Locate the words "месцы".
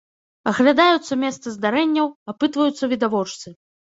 1.23-1.47